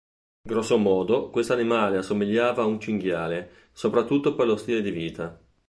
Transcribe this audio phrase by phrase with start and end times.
[0.41, 5.39] Grossomodo, questo animale assomigliava a un cinghiale, soprattutto per lo stile di vita.